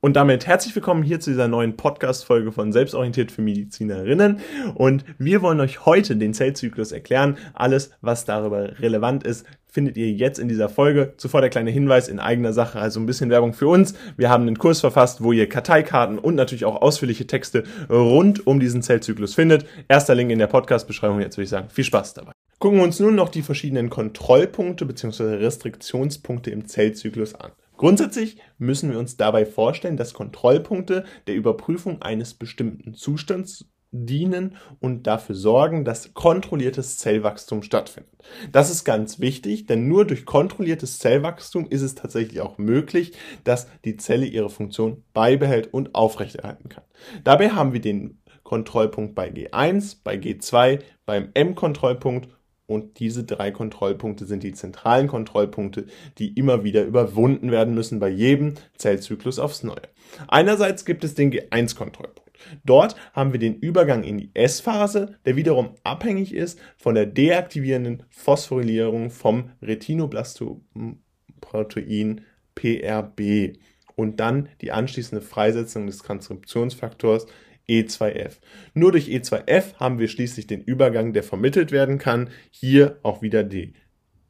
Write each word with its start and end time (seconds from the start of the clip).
Und 0.00 0.14
damit 0.14 0.46
herzlich 0.46 0.76
willkommen 0.76 1.02
hier 1.02 1.18
zu 1.18 1.30
dieser 1.30 1.48
neuen 1.48 1.76
Podcast-Folge 1.76 2.52
von 2.52 2.70
Selbstorientiert 2.70 3.32
für 3.32 3.42
Medizinerinnen. 3.42 4.38
Und 4.76 5.04
wir 5.18 5.42
wollen 5.42 5.58
euch 5.58 5.86
heute 5.86 6.14
den 6.14 6.34
Zellzyklus 6.34 6.92
erklären. 6.92 7.36
Alles, 7.52 7.90
was 8.00 8.24
darüber 8.24 8.78
relevant 8.78 9.24
ist, 9.24 9.44
findet 9.66 9.96
ihr 9.96 10.12
jetzt 10.12 10.38
in 10.38 10.46
dieser 10.46 10.68
Folge. 10.68 11.14
Zuvor 11.16 11.40
der 11.40 11.50
kleine 11.50 11.72
Hinweis 11.72 12.06
in 12.06 12.20
eigener 12.20 12.52
Sache, 12.52 12.78
also 12.78 13.00
ein 13.00 13.06
bisschen 13.06 13.28
Werbung 13.28 13.54
für 13.54 13.66
uns. 13.66 13.94
Wir 14.16 14.30
haben 14.30 14.46
einen 14.46 14.56
Kurs 14.56 14.78
verfasst, 14.78 15.20
wo 15.20 15.32
ihr 15.32 15.48
Karteikarten 15.48 16.20
und 16.20 16.36
natürlich 16.36 16.64
auch 16.64 16.80
ausführliche 16.80 17.26
Texte 17.26 17.64
rund 17.90 18.46
um 18.46 18.60
diesen 18.60 18.82
Zellzyklus 18.82 19.34
findet. 19.34 19.66
Erster 19.88 20.14
Link 20.14 20.30
in 20.30 20.38
der 20.38 20.46
Podcast-Beschreibung. 20.46 21.20
Jetzt 21.20 21.38
würde 21.38 21.44
ich 21.44 21.50
sagen, 21.50 21.70
viel 21.70 21.82
Spaß 21.82 22.14
dabei. 22.14 22.30
Gucken 22.60 22.78
wir 22.78 22.84
uns 22.84 23.00
nun 23.00 23.16
noch 23.16 23.30
die 23.30 23.42
verschiedenen 23.42 23.90
Kontrollpunkte 23.90 24.86
bzw. 24.86 25.24
Restriktionspunkte 25.38 26.52
im 26.52 26.66
Zellzyklus 26.66 27.34
an. 27.34 27.50
Grundsätzlich 27.78 28.36
müssen 28.58 28.90
wir 28.90 28.98
uns 28.98 29.16
dabei 29.16 29.46
vorstellen, 29.46 29.96
dass 29.96 30.12
Kontrollpunkte 30.12 31.04
der 31.26 31.34
Überprüfung 31.36 32.02
eines 32.02 32.34
bestimmten 32.34 32.92
Zustands 32.92 33.64
dienen 33.90 34.56
und 34.80 35.06
dafür 35.06 35.34
sorgen, 35.34 35.84
dass 35.84 36.12
kontrolliertes 36.12 36.98
Zellwachstum 36.98 37.62
stattfindet. 37.62 38.12
Das 38.52 38.70
ist 38.70 38.84
ganz 38.84 39.20
wichtig, 39.20 39.66
denn 39.66 39.88
nur 39.88 40.06
durch 40.06 40.26
kontrolliertes 40.26 40.98
Zellwachstum 40.98 41.66
ist 41.70 41.82
es 41.82 41.94
tatsächlich 41.94 42.40
auch 42.40 42.58
möglich, 42.58 43.12
dass 43.44 43.68
die 43.84 43.96
Zelle 43.96 44.26
ihre 44.26 44.50
Funktion 44.50 45.04
beibehält 45.14 45.72
und 45.72 45.94
aufrechterhalten 45.94 46.68
kann. 46.68 46.84
Dabei 47.24 47.50
haben 47.50 47.72
wir 47.72 47.80
den 47.80 48.20
Kontrollpunkt 48.42 49.14
bei 49.14 49.30
G1, 49.30 49.98
bei 50.02 50.16
G2, 50.16 50.80
beim 51.06 51.30
M-Kontrollpunkt 51.34 52.28
und 52.68 53.00
diese 53.00 53.24
drei 53.24 53.50
Kontrollpunkte 53.50 54.26
sind 54.26 54.42
die 54.42 54.52
zentralen 54.52 55.08
Kontrollpunkte, 55.08 55.86
die 56.18 56.34
immer 56.34 56.64
wieder 56.64 56.84
überwunden 56.84 57.50
werden 57.50 57.72
müssen 57.74 57.98
bei 57.98 58.10
jedem 58.10 58.56
Zellzyklus 58.76 59.38
aufs 59.38 59.62
Neue. 59.62 59.88
Einerseits 60.28 60.84
gibt 60.84 61.02
es 61.02 61.14
den 61.14 61.32
G1-Kontrollpunkt. 61.32 62.30
Dort 62.64 62.94
haben 63.14 63.32
wir 63.32 63.40
den 63.40 63.56
Übergang 63.56 64.04
in 64.04 64.18
die 64.18 64.30
S-Phase, 64.34 65.16
der 65.24 65.36
wiederum 65.36 65.70
abhängig 65.82 66.34
ist 66.34 66.60
von 66.76 66.94
der 66.94 67.06
deaktivierenden 67.06 68.02
Phosphorylierung 68.10 69.08
vom 69.10 69.52
Retinoblastoprotein 69.62 72.20
PRB 72.54 73.56
und 73.96 74.20
dann 74.20 74.50
die 74.60 74.72
anschließende 74.72 75.24
Freisetzung 75.24 75.86
des 75.86 75.96
Transkriptionsfaktors 75.98 77.26
E2F. 77.68 78.38
Nur 78.74 78.92
durch 78.92 79.08
E2F 79.08 79.74
haben 79.76 79.98
wir 79.98 80.08
schließlich 80.08 80.46
den 80.46 80.62
Übergang, 80.62 81.12
der 81.12 81.22
vermittelt 81.22 81.72
werden 81.72 81.98
kann. 81.98 82.30
Hier 82.50 82.98
auch 83.02 83.22
wieder 83.22 83.44
die 83.44 83.74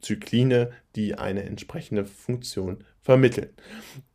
Zykline, 0.01 0.71
die 0.95 1.15
eine 1.15 1.43
entsprechende 1.43 2.05
Funktion 2.05 2.83
vermitteln. 3.01 3.49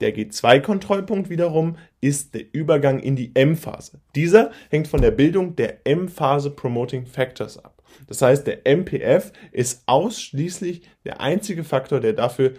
Der 0.00 0.14
G2-Kontrollpunkt 0.14 1.30
wiederum 1.30 1.76
ist 2.00 2.34
der 2.34 2.44
Übergang 2.52 3.00
in 3.00 3.16
die 3.16 3.34
M-Phase. 3.34 4.00
Dieser 4.14 4.50
hängt 4.70 4.88
von 4.88 5.00
der 5.00 5.10
Bildung 5.10 5.56
der 5.56 5.86
M-Phase 5.86 6.50
Promoting 6.50 7.06
Factors 7.06 7.58
ab. 7.58 7.82
Das 8.06 8.22
heißt, 8.22 8.46
der 8.46 8.66
MPF 8.66 9.32
ist 9.52 9.82
ausschließlich 9.86 10.82
der 11.04 11.20
einzige 11.20 11.64
Faktor, 11.64 12.00
der 12.00 12.12
dafür 12.12 12.54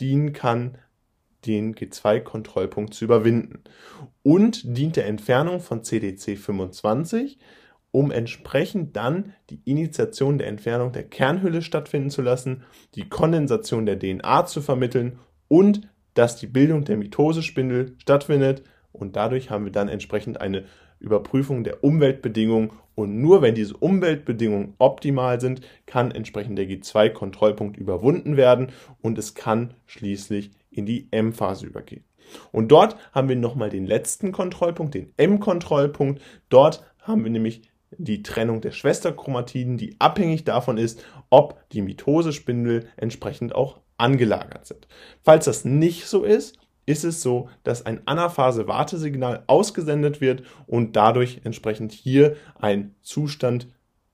dienen 0.00 0.32
kann, 0.32 0.78
den 1.46 1.74
G2-Kontrollpunkt 1.74 2.94
zu 2.94 3.04
überwinden. 3.04 3.62
Und 4.22 4.76
dient 4.76 4.96
der 4.96 5.06
Entfernung 5.06 5.60
von 5.60 5.82
CDC 5.82 6.38
25, 6.38 7.38
um 7.92 8.10
entsprechend 8.10 8.96
dann 8.96 9.34
die 9.48 9.60
Initiation 9.64 10.38
der 10.38 10.46
Entfernung 10.48 10.92
der 10.92 11.04
Kernhülle 11.04 11.62
stattfinden 11.62 12.10
zu 12.10 12.22
lassen, 12.22 12.62
die 12.94 13.08
Kondensation 13.08 13.86
der 13.86 13.98
DNA 13.98 14.46
zu 14.46 14.60
vermitteln 14.60 15.18
und 15.48 15.88
dass 16.14 16.36
die 16.36 16.46
Bildung 16.46 16.84
der 16.84 16.96
Mitosespindel 16.96 17.96
stattfindet. 17.98 18.62
Und 18.92 19.16
dadurch 19.16 19.50
haben 19.50 19.64
wir 19.64 19.72
dann 19.72 19.88
entsprechend 19.88 20.40
eine 20.40 20.64
Überprüfung 21.00 21.64
der 21.64 21.82
Umweltbedingungen 21.82 22.70
und 22.94 23.20
nur 23.20 23.42
wenn 23.42 23.54
diese 23.54 23.76
Umweltbedingungen 23.76 24.74
optimal 24.78 25.40
sind, 25.40 25.62
kann 25.86 26.10
entsprechend 26.10 26.58
der 26.58 26.66
G2-Kontrollpunkt 26.66 27.76
überwunden 27.76 28.36
werden 28.36 28.72
und 29.00 29.18
es 29.18 29.34
kann 29.34 29.74
schließlich 29.86 30.50
in 30.70 30.86
die 30.86 31.08
M-Phase 31.10 31.66
übergehen. 31.66 32.04
Und 32.52 32.68
dort 32.68 32.96
haben 33.12 33.28
wir 33.28 33.36
nochmal 33.36 33.70
den 33.70 33.86
letzten 33.86 34.30
Kontrollpunkt, 34.30 34.94
den 34.94 35.12
M-Kontrollpunkt. 35.16 36.22
Dort 36.48 36.84
haben 37.00 37.24
wir 37.24 37.30
nämlich 37.30 37.62
die 37.96 38.22
Trennung 38.22 38.60
der 38.60 38.70
Schwesterchromatiden, 38.70 39.76
die 39.76 39.96
abhängig 39.98 40.44
davon 40.44 40.78
ist, 40.78 41.04
ob 41.28 41.58
die 41.70 41.82
Mitosespindel 41.82 42.86
entsprechend 42.96 43.54
auch 43.54 43.80
angelagert 43.98 44.66
sind. 44.66 44.86
Falls 45.22 45.46
das 45.46 45.64
nicht 45.64 46.06
so 46.06 46.22
ist, 46.22 46.58
ist 46.90 47.04
es 47.04 47.22
so, 47.22 47.48
dass 47.62 47.86
ein 47.86 48.06
Anaphase-Wartesignal 48.06 49.44
ausgesendet 49.46 50.20
wird 50.20 50.42
und 50.66 50.96
dadurch 50.96 51.42
entsprechend 51.44 51.92
hier 51.92 52.36
ein 52.58 52.96
Zustand 53.00 53.68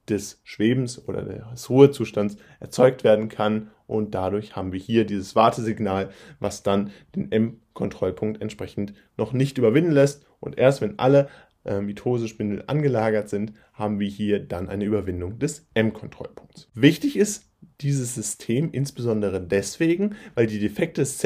des 0.09 0.41
Schwebens 0.45 1.09
oder 1.09 1.23
des 1.23 1.71
Ruhezustands 1.71 2.37
erzeugt 2.61 3.03
werden 3.03 3.29
kann 3.29 3.71
und 3.87 4.15
dadurch 4.15 4.55
haben 4.55 4.73
wir 4.73 4.79
hier 4.79 5.05
dieses 5.07 5.35
Wartesignal, 5.35 6.11
was 6.39 6.63
dann 6.63 6.91
den 7.15 7.33
M-Kontrollpunkt 7.33 8.41
entsprechend 8.41 8.93
noch 9.17 9.33
nicht 9.33 9.59
überwinden 9.59 9.93
lässt 9.93 10.27
und 10.39 10.59
erst 10.59 10.81
wenn 10.83 10.99
alle 10.99 11.29
äh, 11.65 11.81
Mitosespindel 11.81 12.65
angelagert 12.67 13.29
sind, 13.29 13.55
haben 13.73 13.99
wir 13.99 14.09
hier 14.09 14.39
dann 14.39 14.69
eine 14.69 14.85
Überwindung 14.85 15.39
des 15.39 15.67
M-Kontrollpunkts. 15.75 16.69
Wichtig 16.75 17.17
ist 17.17 17.51
dieses 17.81 18.15
System 18.15 18.71
insbesondere 18.71 19.41
deswegen, 19.41 20.15
weil 20.35 20.47
die 20.47 20.61
Defekte 20.61 21.01
des 21.03 21.19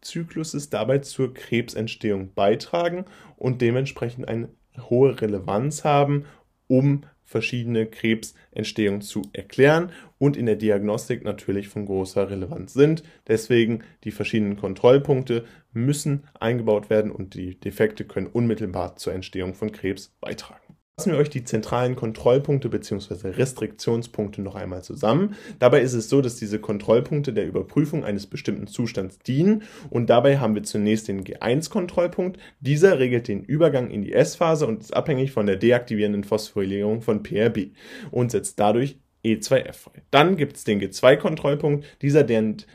Zellzykluses 0.00 0.70
dabei 0.70 0.98
zur 0.98 1.34
Krebsentstehung 1.34 2.32
beitragen 2.34 3.04
und 3.36 3.60
dementsprechend 3.60 4.28
eine 4.28 4.48
hohe 4.88 5.20
Relevanz 5.20 5.84
haben, 5.84 6.24
um 6.66 7.04
verschiedene 7.24 7.86
Krebsentstehungen 7.86 9.02
zu 9.02 9.22
erklären 9.34 9.92
und 10.16 10.36
in 10.36 10.46
der 10.46 10.56
Diagnostik 10.56 11.24
natürlich 11.24 11.68
von 11.68 11.84
großer 11.84 12.30
Relevanz 12.30 12.72
sind. 12.72 13.02
Deswegen 13.26 13.84
die 14.04 14.12
verschiedenen 14.12 14.56
Kontrollpunkte 14.56 15.44
müssen 15.72 16.26
eingebaut 16.40 16.88
werden 16.88 17.10
und 17.10 17.34
die 17.34 17.60
Defekte 17.60 18.06
können 18.06 18.28
unmittelbar 18.28 18.96
zur 18.96 19.12
Entstehung 19.12 19.54
von 19.54 19.72
Krebs 19.72 20.14
beitragen. 20.20 20.67
Fassen 20.98 21.12
wir 21.12 21.20
euch 21.20 21.30
die 21.30 21.44
zentralen 21.44 21.94
Kontrollpunkte 21.94 22.68
bzw. 22.68 23.28
Restriktionspunkte 23.28 24.42
noch 24.42 24.56
einmal 24.56 24.82
zusammen. 24.82 25.36
Dabei 25.60 25.80
ist 25.80 25.92
es 25.92 26.08
so, 26.08 26.20
dass 26.20 26.34
diese 26.34 26.58
Kontrollpunkte 26.58 27.32
der 27.32 27.46
Überprüfung 27.46 28.04
eines 28.04 28.26
bestimmten 28.26 28.66
Zustands 28.66 29.20
dienen 29.20 29.62
und 29.90 30.10
dabei 30.10 30.38
haben 30.38 30.56
wir 30.56 30.64
zunächst 30.64 31.06
den 31.06 31.22
G1-Kontrollpunkt. 31.22 32.40
Dieser 32.58 32.98
regelt 32.98 33.28
den 33.28 33.44
Übergang 33.44 33.90
in 33.90 34.02
die 34.02 34.12
S-Phase 34.12 34.66
und 34.66 34.80
ist 34.80 34.92
abhängig 34.92 35.30
von 35.30 35.46
der 35.46 35.54
deaktivierenden 35.54 36.24
Phosphorylierung 36.24 37.00
von 37.00 37.22
PRB 37.22 37.68
und 38.10 38.32
setzt 38.32 38.58
dadurch 38.58 38.98
E2F 39.24 39.74
frei. 39.74 40.02
Dann 40.10 40.36
gibt 40.36 40.56
es 40.56 40.64
den 40.64 40.80
G2-Kontrollpunkt. 40.80 41.84
Dieser 42.02 42.24
dient 42.24 42.66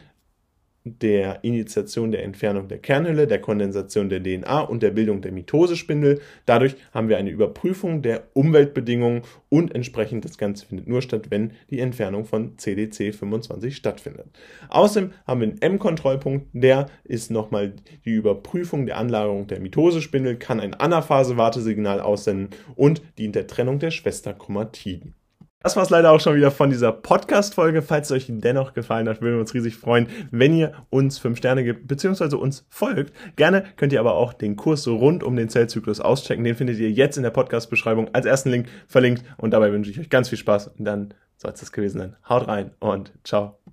der 0.86 1.44
Initiation 1.44 2.12
der 2.12 2.24
Entfernung 2.24 2.68
der 2.68 2.78
Kernhülle, 2.78 3.26
der 3.26 3.40
Kondensation 3.40 4.10
der 4.10 4.22
DNA 4.22 4.62
und 4.62 4.84
der 4.84 4.92
Bildung 4.92 5.22
der 5.22 5.32
Mitosespindel. 5.32 6.20
Dadurch 6.46 6.76
haben 6.92 7.10
wir 7.10 7.18
eine 7.18 7.30
Überprüfung 7.30 8.02
der 8.02 8.24
Umweltbedingungen 8.34 9.22
und 9.50 9.74
entsprechend 9.74 10.26
das 10.26 10.38
Ganze 10.38 10.66
findet 10.66 10.88
nur 10.88 11.02
statt, 11.02 11.28
wenn 11.30 11.52
die 11.70 11.80
Entfernung 11.80 12.26
von 12.26 12.58
CDC 12.58 13.16
25 13.16 13.76
stattfindet. 13.76 14.28
Außerdem 14.70 15.12
haben 15.26 15.40
wir 15.40 15.48
einen 15.48 15.62
M-Kontrollpunkt, 15.62 16.48
der 16.54 16.88
ist 17.04 17.32
nochmal 17.32 17.74
die 18.06 18.12
Überprüfung 18.12 18.86
der 18.86 18.98
Anlagerung 18.98 19.48
der 19.48 19.62
Mitosespindel, 19.62 20.36
kann 20.38 20.60
ein 20.60 20.74
Anaphase-Wartesignal 20.74 22.02
aussenden 22.02 22.50
und 22.76 23.02
dient 23.18 23.36
der 23.36 23.48
Trennung 23.48 23.80
der 23.80 23.92
Schwesterchromatiden. 23.92 25.16
Das 25.64 25.78
war 25.78 25.84
es 25.84 25.90
leider 25.90 26.12
auch 26.12 26.20
schon 26.20 26.36
wieder 26.36 26.52
von 26.52 26.70
dieser 26.70 26.92
Podcast-Folge. 26.92 27.82
Falls 27.82 28.10
es 28.10 28.12
euch 28.12 28.26
dennoch 28.28 28.74
gefallen 28.74 29.08
hat, 29.08 29.22
würden 29.22 29.36
wir 29.36 29.40
uns 29.40 29.54
riesig 29.54 29.78
freuen, 29.78 30.08
wenn 30.30 30.54
ihr 30.54 30.74
uns 30.90 31.20
fünf 31.20 31.38
Sterne 31.38 31.64
gibt, 31.64 31.88
beziehungsweise 31.88 32.38
uns 32.38 32.66
folgt. 32.70 33.14
Gerne 33.38 33.64
könnt 33.78 33.94
ihr 33.94 34.02
aber 34.02 34.16
auch 34.16 34.34
den 34.34 34.58
Kurs 34.58 34.86
rund 34.90 35.24
um 35.24 35.38
den 35.38 35.48
Zellzyklus 35.48 36.02
auschecken. 36.02 36.44
Den 36.44 36.56
findet 36.56 36.80
ihr 36.80 36.92
jetzt 36.92 37.16
in 37.16 37.24
der 37.24 37.30
Podcast-Beschreibung 37.30 38.14
als 38.14 38.26
ersten 38.26 38.50
Link 38.50 38.68
verlinkt. 38.88 39.24
Und 39.38 39.52
dabei 39.52 39.72
wünsche 39.72 39.90
ich 39.90 40.00
euch 40.02 40.10
ganz 40.10 40.28
viel 40.28 40.38
Spaß. 40.38 40.68
Und 40.68 40.84
dann 40.84 41.14
soll 41.38 41.54
es 41.54 41.62
das 41.62 41.72
gewesen 41.72 42.00
sein. 42.00 42.18
Haut 42.28 42.50
rein 42.50 42.72
und 42.80 43.14
ciao. 43.24 43.64